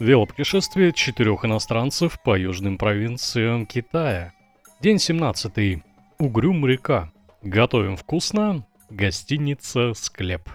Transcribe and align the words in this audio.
Велопутешествие 0.00 0.92
четырех 0.92 1.44
иностранцев 1.44 2.20
по 2.20 2.36
южным 2.36 2.78
провинциям 2.78 3.64
Китая. 3.64 4.32
День 4.80 4.98
17. 4.98 5.84
Угрюм 6.18 6.66
река. 6.66 7.12
Готовим 7.42 7.96
вкусно. 7.96 8.66
Гостиница 8.90 9.94
«Склеп». 9.94 10.50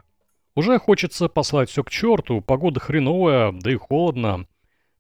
Уже 0.56 0.78
хочется 0.78 1.30
послать 1.30 1.70
все 1.70 1.86
к 1.86 1.90
черту, 1.90 2.42
погода 2.42 2.82
хреновая, 2.82 3.54
да 3.54 3.72
и 3.72 3.76
холодно. 3.76 4.46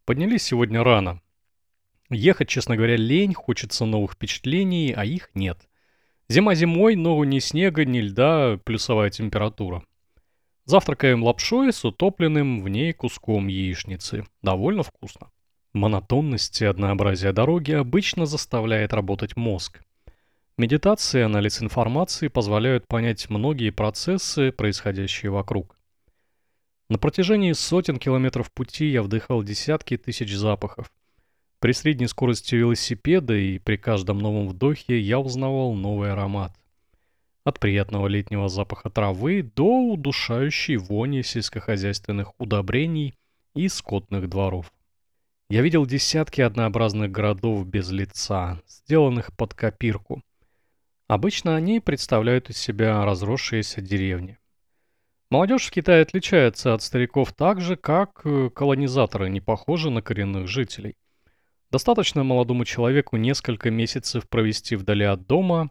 Поднялись 0.05 0.43
сегодня 0.43 0.85
рано. 0.85 1.21
Ехать, 2.09 2.47
честно 2.47 2.77
говоря, 2.77 2.95
лень, 2.95 3.33
хочется 3.33 3.83
новых 3.83 4.13
впечатлений, 4.13 4.93
а 4.95 5.03
их 5.03 5.31
нет. 5.33 5.67
Зима 6.29 6.55
зимой, 6.55 6.95
но 6.95 7.21
ни 7.25 7.39
снега, 7.39 7.83
ни 7.83 7.99
льда, 7.99 8.57
плюсовая 8.63 9.09
температура. 9.09 9.83
Завтракаем 10.69 11.23
лапшой 11.23 11.73
с 11.73 11.83
утопленным 11.83 12.61
в 12.61 12.69
ней 12.69 12.93
куском 12.93 13.47
яичницы. 13.47 14.27
Довольно 14.43 14.83
вкусно. 14.83 15.31
Монотонность 15.73 16.61
и 16.61 16.65
однообразие 16.65 17.33
дороги 17.33 17.71
обычно 17.71 18.27
заставляет 18.27 18.93
работать 18.93 19.35
мозг. 19.35 19.81
Медитация 20.59 21.21
и 21.21 21.25
анализ 21.25 21.63
информации 21.63 22.27
позволяют 22.27 22.87
понять 22.87 23.31
многие 23.31 23.71
процессы, 23.71 24.51
происходящие 24.51 25.31
вокруг. 25.31 25.75
На 26.87 26.99
протяжении 26.99 27.53
сотен 27.53 27.97
километров 27.97 28.51
пути 28.51 28.91
я 28.91 29.01
вдыхал 29.01 29.41
десятки 29.41 29.97
тысяч 29.97 30.35
запахов. 30.35 30.91
При 31.57 31.71
средней 31.71 32.05
скорости 32.05 32.53
велосипеда 32.53 33.33
и 33.33 33.57
при 33.57 33.77
каждом 33.77 34.19
новом 34.19 34.47
вдохе 34.47 34.99
я 34.99 35.19
узнавал 35.19 35.73
новый 35.73 36.11
аромат. 36.11 36.58
От 37.43 37.59
приятного 37.59 38.07
летнего 38.07 38.49
запаха 38.49 38.89
травы 38.89 39.41
до 39.43 39.93
удушающей 39.93 40.77
вони 40.77 41.23
сельскохозяйственных 41.23 42.33
удобрений 42.37 43.13
и 43.55 43.67
скотных 43.69 44.29
дворов. 44.29 44.71
Я 45.49 45.61
видел 45.61 45.85
десятки 45.85 46.41
однообразных 46.41 47.11
городов 47.11 47.65
без 47.65 47.89
лица, 47.91 48.61
сделанных 48.67 49.35
под 49.35 49.53
копирку. 49.53 50.21
Обычно 51.07 51.55
они 51.55 51.79
представляют 51.79 52.51
из 52.51 52.57
себя 52.57 53.03
разросшиеся 53.03 53.81
деревни. 53.81 54.37
Молодежь 55.31 55.65
в 55.65 55.71
Китае 55.71 56.03
отличается 56.03 56.73
от 56.73 56.83
стариков 56.83 57.33
так 57.33 57.61
же, 57.61 57.75
как 57.75 58.21
э, 58.25 58.49
колонизаторы 58.49 59.29
не 59.29 59.41
похожи 59.41 59.89
на 59.89 60.01
коренных 60.01 60.47
жителей. 60.47 60.95
Достаточно 61.71 62.23
молодому 62.23 62.65
человеку 62.65 63.17
несколько 63.17 63.71
месяцев 63.71 64.27
провести 64.27 64.75
вдали 64.75 65.05
от 65.05 65.25
дома, 65.27 65.69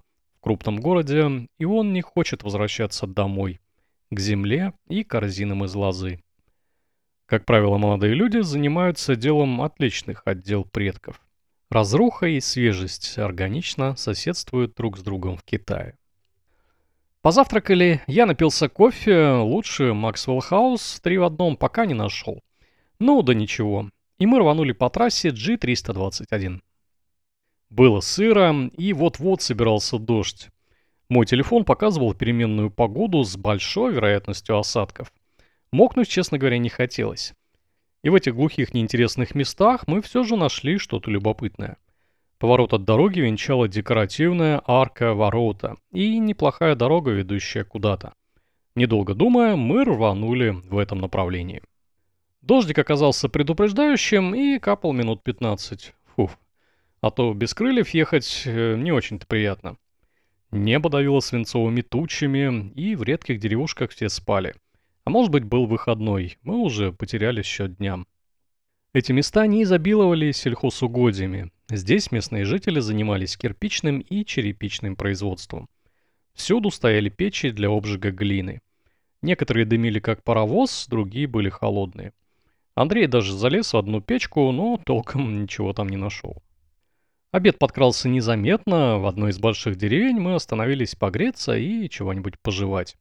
крупном 0.49 0.81
городе, 0.81 1.47
и 1.59 1.67
он 1.67 1.93
не 1.93 2.01
хочет 2.01 2.43
возвращаться 2.43 3.07
домой, 3.07 3.61
к 4.11 4.19
земле 4.19 4.73
и 4.89 5.05
корзинам 5.05 5.67
из 5.67 5.75
лозы. 5.75 6.23
Как 7.27 7.45
правило, 7.45 7.77
молодые 7.77 8.15
люди 8.15 8.41
занимаются 8.41 9.15
делом 9.15 9.61
отличных 9.61 10.23
отдел 10.25 10.65
предков. 10.65 11.21
Разруха 11.69 12.29
и 12.29 12.41
свежесть 12.41 13.19
органично 13.19 13.95
соседствуют 13.97 14.75
друг 14.75 14.97
с 14.97 15.03
другом 15.03 15.37
в 15.37 15.43
Китае. 15.43 15.99
Позавтракали, 17.21 18.01
я 18.07 18.25
напился 18.25 18.71
кофе, 18.71 19.33
лучше 19.33 19.93
Максвелл 19.93 20.41
Хаус, 20.41 20.99
три 21.03 21.19
в 21.19 21.25
одном 21.25 21.59
пока 21.59 21.85
не 21.85 21.93
нашел. 21.93 22.41
Ну 22.99 23.21
да 23.21 23.35
ничего. 23.35 23.91
И 24.19 24.25
мы 24.25 24.39
рванули 24.39 24.73
по 24.73 24.89
трассе 24.89 25.29
G321. 25.29 26.61
Было 27.71 28.01
сыро, 28.01 28.71
и 28.77 28.93
вот-вот 28.93 29.43
собирался 29.43 29.99
дождь. 29.99 30.49
Мой 31.09 31.27
телефон 31.27 31.65
показывал 31.65 32.15
переменную 32.15 32.71
погоду 32.71 33.23
с 33.25 33.37
большой 33.37 33.93
вероятностью 33.93 34.59
осадков. 34.59 35.13
Мокнуть, 35.71 36.09
честно 36.09 36.39
говоря, 36.39 36.59
не 36.59 36.69
хотелось. 36.69 37.35
И 38.03 38.11
в 38.11 38.15
этих 38.15 38.35
глухих 38.35 38.75
неинтересных 38.75 39.35
местах 39.35 39.87
мы 39.87 40.01
все 40.03 40.23
же 40.23 40.37
нашли 40.37 40.79
что-то 40.79 41.11
любопытное. 41.11 41.77
Поворот 42.39 42.73
от 42.73 42.85
дороги 42.85 43.21
венчала 43.21 43.69
декоративная 43.69 44.63
арка 44.65 45.13
ворота 45.15 45.77
и 45.93 46.19
неплохая 46.19 46.75
дорога, 46.75 47.11
ведущая 47.11 47.65
куда-то. 47.65 48.13
Недолго 48.77 49.15
думая, 49.15 49.57
мы 49.57 49.85
рванули 49.85 50.51
в 50.51 50.79
этом 50.79 51.01
направлении. 51.01 51.63
Дождик 52.43 52.79
оказался 52.79 53.29
предупреждающим 53.29 54.35
и 54.35 54.59
капал 54.59 54.93
минут 54.93 55.23
15. 55.25 55.95
Фуф. 56.15 56.39
А 57.01 57.11
то 57.11 57.33
без 57.33 57.55
крыльев 57.55 57.91
ехать 57.91 58.43
э, 58.45 58.77
не 58.77 58.91
очень-то 58.91 59.27
приятно. 59.27 59.77
Небо 60.51 60.91
давило 60.91 61.21
свинцовыми 61.21 61.83
тучами, 61.83 62.71
и 62.75 62.97
в 62.97 63.03
редких 63.03 63.39
деревушках 63.39 63.91
все 63.91 64.09
спали. 64.09 64.55
А 65.05 65.11
может 65.11 65.31
быть 65.31 65.45
был 65.45 65.67
выходной, 65.67 66.39
мы 66.43 66.57
уже 66.57 66.93
потеряли 66.93 67.43
счет 67.43 67.77
дням. 67.77 68.07
Эти 68.95 69.13
места 69.13 69.47
не 69.47 69.63
изобиловали 69.63 70.33
сельхозугодьями. 70.33 71.53
Здесь 71.71 72.11
местные 72.11 72.45
жители 72.45 72.81
занимались 72.81 73.37
кирпичным 73.37 74.01
и 74.01 74.25
черепичным 74.25 74.97
производством. 74.97 75.69
Всюду 76.33 76.71
стояли 76.71 77.11
печи 77.11 77.51
для 77.51 77.69
обжига 77.69 78.11
глины. 78.11 78.61
Некоторые 79.23 79.67
дымили 79.67 80.01
как 80.01 80.25
паровоз, 80.25 80.87
другие 80.89 81.27
были 81.27 81.51
холодные. 81.51 82.13
Андрей 82.75 83.07
даже 83.07 83.37
залез 83.37 83.73
в 83.73 83.77
одну 83.77 84.01
печку, 84.01 84.51
но 84.53 84.81
толком 84.85 85.43
ничего 85.43 85.73
там 85.73 85.89
не 85.89 85.97
нашел. 85.97 86.43
Обед 87.31 87.59
подкрался 87.59 88.09
незаметно, 88.09 88.99
в 88.99 89.07
одной 89.07 89.33
из 89.33 89.39
больших 89.39 89.77
деревень 89.77 90.19
мы 90.19 90.35
остановились 90.35 90.95
погреться 90.95 91.57
и 91.59 91.87
чего-нибудь 91.91 92.41
пожевать. 92.41 92.97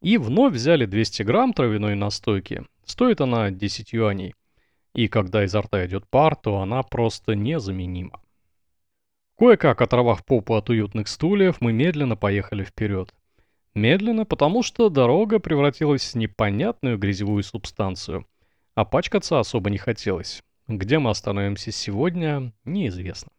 И 0.00 0.16
вновь 0.16 0.54
взяли 0.54 0.86
200 0.86 1.22
грамм 1.22 1.52
травяной 1.52 1.94
настойки. 1.94 2.64
Стоит 2.86 3.20
она 3.20 3.50
10 3.50 3.92
юаней. 3.92 4.34
И 4.94 5.06
когда 5.08 5.44
изо 5.44 5.60
рта 5.60 5.84
идет 5.84 6.08
пар, 6.08 6.34
то 6.34 6.60
она 6.60 6.82
просто 6.82 7.34
незаменима. 7.34 8.22
Кое-как 9.36 9.82
оторвав 9.82 10.24
попу 10.24 10.54
от 10.54 10.70
уютных 10.70 11.06
стульев, 11.06 11.60
мы 11.60 11.72
медленно 11.74 12.16
поехали 12.16 12.64
вперед. 12.64 13.12
Медленно, 13.74 14.24
потому 14.24 14.62
что 14.62 14.88
дорога 14.88 15.40
превратилась 15.40 16.14
в 16.14 16.14
непонятную 16.16 16.96
грязевую 16.96 17.42
субстанцию. 17.42 18.26
А 18.74 18.86
пачкаться 18.86 19.38
особо 19.38 19.68
не 19.68 19.78
хотелось. 19.78 20.42
Где 20.68 20.98
мы 20.98 21.10
остановимся 21.10 21.70
сегодня, 21.70 22.52
неизвестно. 22.64 23.30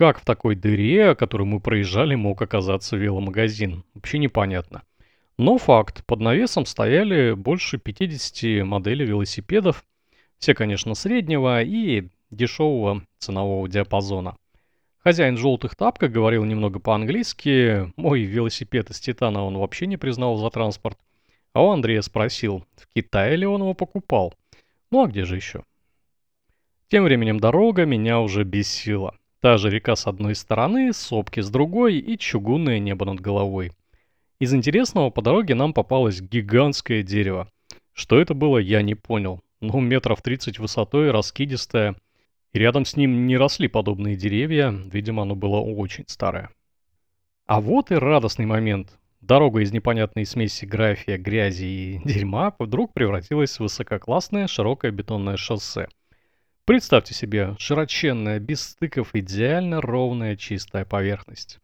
Как 0.00 0.18
в 0.18 0.24
такой 0.24 0.54
дыре, 0.54 1.14
которую 1.14 1.46
мы 1.46 1.60
проезжали, 1.60 2.14
мог 2.14 2.40
оказаться 2.40 2.96
веломагазин? 2.96 3.84
Вообще 3.92 4.16
непонятно. 4.16 4.82
Но 5.36 5.58
факт, 5.58 6.06
под 6.06 6.20
навесом 6.20 6.64
стояли 6.64 7.34
больше 7.34 7.76
50 7.76 8.64
моделей 8.64 9.04
велосипедов, 9.04 9.84
все, 10.38 10.54
конечно, 10.54 10.94
среднего 10.94 11.62
и 11.62 12.08
дешевого 12.30 13.02
ценового 13.18 13.68
диапазона. 13.68 14.36
Хозяин 15.00 15.36
желтых 15.36 15.76
тапках 15.76 16.10
говорил 16.10 16.44
немного 16.44 16.78
по-английски, 16.78 17.92
мой 17.96 18.22
велосипед 18.22 18.88
из 18.88 19.00
титана 19.00 19.44
он 19.44 19.58
вообще 19.58 19.86
не 19.86 19.98
признал 19.98 20.38
за 20.38 20.48
транспорт. 20.48 20.96
А 21.52 21.62
у 21.62 21.72
Андрея 21.72 22.00
спросил, 22.00 22.64
в 22.74 22.88
Китае 22.94 23.36
ли 23.36 23.44
он 23.44 23.60
его 23.60 23.74
покупал. 23.74 24.32
Ну 24.90 25.04
а 25.04 25.08
где 25.08 25.26
же 25.26 25.36
еще? 25.36 25.62
Тем 26.88 27.04
временем 27.04 27.38
дорога 27.38 27.84
меня 27.84 28.20
уже 28.20 28.44
бесила. 28.44 29.19
Та 29.40 29.56
же 29.56 29.70
река 29.70 29.96
с 29.96 30.06
одной 30.06 30.34
стороны, 30.34 30.92
сопки 30.92 31.40
с 31.40 31.48
другой 31.48 31.96
и 31.96 32.18
чугунное 32.18 32.78
небо 32.78 33.06
над 33.06 33.20
головой. 33.20 33.72
Из 34.38 34.52
интересного 34.52 35.08
по 35.08 35.22
дороге 35.22 35.54
нам 35.54 35.72
попалось 35.72 36.20
гигантское 36.20 37.02
дерево. 37.02 37.48
Что 37.94 38.20
это 38.20 38.34
было, 38.34 38.58
я 38.58 38.82
не 38.82 38.94
понял. 38.94 39.40
Ну, 39.62 39.80
метров 39.80 40.20
30 40.20 40.58
высотой, 40.58 41.10
раскидистое. 41.10 41.96
И 42.52 42.58
рядом 42.58 42.84
с 42.84 42.96
ним 42.96 43.26
не 43.26 43.38
росли 43.38 43.66
подобные 43.68 44.14
деревья, 44.14 44.70
видимо, 44.70 45.22
оно 45.22 45.34
было 45.34 45.60
очень 45.60 46.04
старое. 46.06 46.50
А 47.46 47.62
вот 47.62 47.90
и 47.90 47.94
радостный 47.94 48.46
момент. 48.46 48.98
Дорога 49.22 49.60
из 49.60 49.72
непонятной 49.72 50.26
смеси 50.26 50.66
графия, 50.66 51.16
грязи 51.16 51.64
и 51.64 52.00
дерьма 52.04 52.54
вдруг 52.58 52.92
превратилась 52.92 53.56
в 53.56 53.60
высококлассное 53.60 54.46
широкое 54.46 54.90
бетонное 54.90 55.38
шоссе– 55.38 55.88
Представьте 56.70 57.14
себе 57.14 57.56
широченная, 57.58 58.38
без 58.38 58.60
стыков, 58.62 59.16
идеально 59.16 59.80
ровная 59.80 60.36
чистая 60.36 60.84
поверхность. 60.84 61.58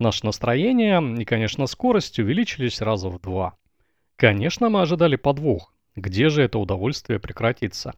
Наше 0.00 0.26
настроение 0.26 1.00
и, 1.16 1.24
конечно, 1.24 1.68
скорость 1.68 2.18
увеличились 2.18 2.80
раза 2.80 3.08
в 3.08 3.20
два. 3.20 3.54
Конечно, 4.16 4.68
мы 4.68 4.80
ожидали 4.80 5.14
подвох. 5.14 5.72
Где 5.94 6.28
же 6.28 6.42
это 6.42 6.58
удовольствие 6.58 7.20
прекратится? 7.20 7.94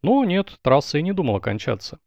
Но 0.00 0.22
нет, 0.22 0.60
трасса 0.62 0.98
и 0.98 1.02
не 1.02 1.12
думала 1.12 1.40
кончаться. 1.40 1.98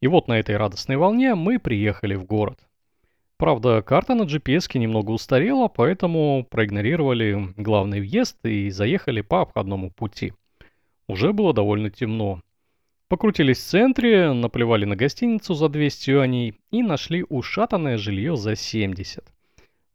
И 0.00 0.06
вот 0.06 0.28
на 0.28 0.38
этой 0.38 0.56
радостной 0.56 0.96
волне 0.96 1.34
мы 1.34 1.58
приехали 1.58 2.14
в 2.14 2.24
город. 2.26 2.60
Правда, 3.36 3.82
карта 3.82 4.14
на 4.14 4.22
GPS 4.22 4.78
немного 4.78 5.10
устарела, 5.10 5.66
поэтому 5.66 6.46
проигнорировали 6.48 7.52
главный 7.56 7.98
въезд 7.98 8.36
и 8.46 8.70
заехали 8.70 9.22
по 9.22 9.40
обходному 9.40 9.90
пути. 9.90 10.34
Уже 11.08 11.32
было 11.32 11.52
довольно 11.52 11.90
темно. 11.90 12.40
Покрутились 13.08 13.58
в 13.58 13.66
центре, 13.68 14.32
наплевали 14.32 14.86
на 14.86 14.96
гостиницу 14.96 15.54
за 15.54 15.68
200 15.68 16.10
юаней 16.10 16.54
и 16.70 16.82
нашли 16.82 17.24
ушатанное 17.28 17.98
жилье 17.98 18.36
за 18.36 18.56
70. 18.56 19.24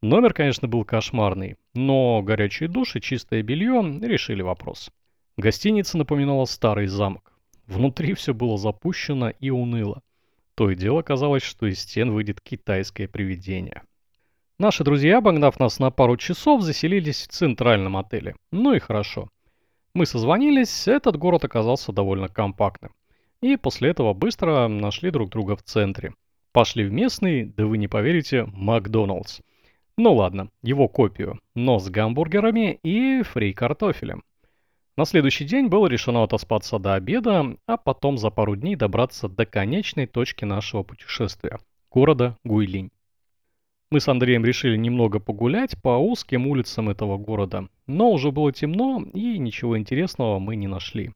Номер, 0.02 0.34
конечно, 0.34 0.68
был 0.68 0.86
кошмарный, 0.86 1.58
но 1.74 2.22
горячий 2.22 2.68
душ 2.68 2.96
и 2.96 3.02
чистое 3.02 3.42
белье 3.42 3.82
решили 4.02 4.42
вопрос. 4.42 4.92
Гостиница 5.38 5.98
напоминала 5.98 6.46
старый 6.46 6.88
замок. 6.88 7.34
Внутри 7.66 8.14
все 8.14 8.34
было 8.34 8.58
запущено 8.58 9.32
и 9.32 9.50
уныло. 9.50 10.02
То 10.56 10.70
и 10.70 10.76
дело 10.76 11.02
казалось, 11.02 11.44
что 11.44 11.66
из 11.66 11.80
стен 11.80 12.12
выйдет 12.12 12.42
китайское 12.42 13.08
привидение. 13.08 13.82
Наши 14.60 14.84
друзья, 14.84 15.18
обогнав 15.18 15.60
нас 15.60 15.80
на 15.80 15.90
пару 15.90 16.18
часов, 16.18 16.62
заселились 16.62 17.24
в 17.24 17.28
центральном 17.30 17.98
отеле. 17.98 18.36
Ну 18.52 18.74
и 18.74 18.80
хорошо. 18.80 19.30
Мы 19.94 20.06
созвонились, 20.06 20.88
этот 20.88 21.18
город 21.18 21.46
оказался 21.46 21.92
довольно 21.92 22.28
компактным. 22.28 22.92
И 23.42 23.56
после 23.56 23.90
этого 23.90 24.14
быстро 24.14 24.68
нашли 24.68 25.12
друг 25.12 25.30
друга 25.30 25.56
в 25.56 25.64
центре. 25.64 26.14
Пошли 26.52 26.84
в 26.84 26.92
местный, 26.92 27.46
да 27.46 27.66
вы 27.66 27.78
не 27.78 27.88
поверите, 27.88 28.46
Макдоналдс. 28.54 29.40
Ну 29.98 30.14
ладно, 30.14 30.50
его 30.62 30.88
копию, 30.88 31.40
но 31.56 31.80
с 31.80 31.90
гамбургерами 31.90 32.80
и 32.84 33.22
фри 33.24 33.54
картофелем. 33.54 34.24
На 34.98 35.06
следующий 35.06 35.46
день 35.46 35.68
было 35.68 35.88
решено 35.88 36.24
отоспаться 36.24 36.80
до 36.80 36.96
обеда, 36.96 37.56
а 37.66 37.78
потом 37.78 38.18
за 38.18 38.30
пару 38.30 38.58
дней 38.58 38.76
добраться 38.76 39.30
до 39.30 39.46
конечной 39.46 40.08
точки 40.08 40.44
нашего 40.44 40.84
путешествия– 40.84 41.60
города 41.92 42.36
Гуйлинь. 42.44 42.92
Мы 43.92 44.02
с 44.02 44.08
Андреем 44.08 44.44
решили 44.44 44.76
немного 44.76 45.20
погулять 45.20 45.82
по 45.82 45.98
узким 45.98 46.48
улицам 46.48 46.90
этого 46.90 47.18
города, 47.18 47.70
но 47.88 48.12
уже 48.12 48.32
было 48.32 48.52
темно 48.52 49.04
и 49.14 49.38
ничего 49.38 49.78
интересного 49.78 50.38
мы 50.40 50.56
не 50.58 50.68
нашли. 50.68 51.12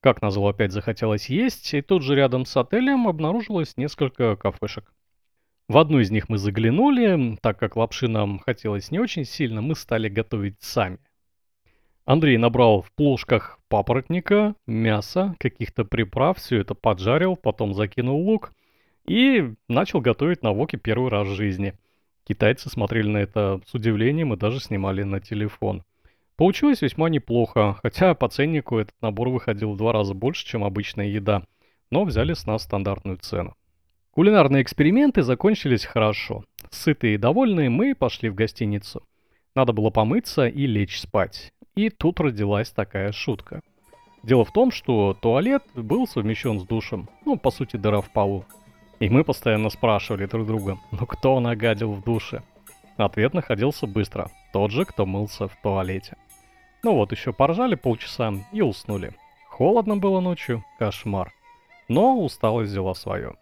Как 0.00 0.22
назло 0.22 0.48
опять 0.48 0.72
захотелось 0.72 1.28
есть, 1.28 1.74
и 1.74 1.82
тут 1.82 2.02
же 2.02 2.14
рядом 2.14 2.44
с 2.44 2.56
отелем 2.56 3.08
обнаружилось 3.08 3.76
несколько 3.76 4.36
кафешек. 4.36 4.92
В 5.68 5.76
одну 5.76 5.98
из 5.98 6.10
них 6.10 6.28
мы 6.28 6.38
заглянули, 6.38 7.36
так 7.42 7.58
как 7.58 7.76
лапши 7.76 8.08
нам 8.08 8.38
хотелось 8.38 8.90
не 8.90 9.00
очень 9.00 9.24
сильно, 9.24 9.60
мы 9.60 9.74
стали 9.74 10.08
готовить 10.08 10.56
сами. 10.60 10.98
Андрей 12.04 12.38
набрал 12.38 12.80
в 12.80 12.90
плошках 12.92 13.58
папоротника, 13.68 14.54
мяса, 14.66 15.34
каких-то 15.38 15.84
приправ, 15.84 16.38
все 16.38 16.58
это 16.58 16.74
поджарил, 16.74 17.36
потом 17.36 17.74
закинул 17.74 18.24
лук 18.24 18.54
и 19.06 19.52
начал 19.68 20.00
готовить 20.00 20.42
на 20.42 20.52
воке 20.52 20.78
первый 20.78 21.10
раз 21.10 21.28
в 21.28 21.34
жизни. 21.34 21.74
Китайцы 22.26 22.70
смотрели 22.70 23.08
на 23.08 23.18
это 23.18 23.60
с 23.66 23.74
удивлением 23.74 24.32
и 24.32 24.38
даже 24.38 24.60
снимали 24.60 25.02
на 25.02 25.20
телефон. 25.20 25.82
Получилось 26.38 26.82
весьма 26.82 27.08
неплохо, 27.08 27.76
хотя 27.82 28.14
по 28.14 28.28
ценнику 28.28 28.78
этот 28.78 28.94
набор 29.02 29.28
выходил 29.28 29.72
в 29.72 29.76
два 29.76 29.92
раза 29.92 30.14
больше, 30.14 30.46
чем 30.46 30.62
обычная 30.62 31.08
еда, 31.08 31.42
но 31.90 32.04
взяли 32.04 32.32
с 32.32 32.46
нас 32.46 32.62
стандартную 32.62 33.18
цену. 33.18 33.56
Кулинарные 34.12 34.62
эксперименты 34.62 35.22
закончились 35.22 35.84
хорошо. 35.84 36.44
Сытые 36.70 37.16
и 37.16 37.18
довольные 37.18 37.70
мы 37.70 37.92
пошли 37.96 38.28
в 38.28 38.36
гостиницу. 38.36 39.02
Надо 39.56 39.72
было 39.72 39.90
помыться 39.90 40.46
и 40.46 40.68
лечь 40.68 41.00
спать. 41.00 41.52
И 41.74 41.90
тут 41.90 42.20
родилась 42.20 42.70
такая 42.70 43.10
шутка. 43.10 43.60
Дело 44.22 44.44
в 44.44 44.52
том, 44.52 44.70
что 44.70 45.14
туалет 45.20 45.64
был 45.74 46.06
совмещен 46.06 46.60
с 46.60 46.62
душем, 46.64 47.08
ну, 47.24 47.36
по 47.36 47.50
сути, 47.50 47.76
дыра 47.76 48.00
в 48.00 48.12
полу. 48.12 48.44
И 49.00 49.08
мы 49.08 49.24
постоянно 49.24 49.70
спрашивали 49.70 50.26
друг 50.26 50.46
друга, 50.46 50.78
ну 50.92 51.04
кто 51.04 51.40
нагадил 51.40 51.94
в 51.94 52.04
душе? 52.04 52.44
Ответ 52.96 53.34
находился 53.34 53.88
быстро, 53.88 54.30
тот 54.52 54.70
же, 54.70 54.84
кто 54.84 55.04
мылся 55.04 55.48
в 55.48 55.56
туалете. 55.60 56.16
Ну 56.82 56.94
вот, 56.94 57.12
еще 57.12 57.32
поржали 57.32 57.74
полчаса 57.74 58.32
и 58.52 58.62
уснули. 58.62 59.12
Холодно 59.48 59.96
было 59.96 60.20
ночью, 60.20 60.64
кошмар. 60.78 61.32
Но 61.88 62.18
усталость 62.22 62.70
взяла 62.70 62.94
свое. 62.94 63.34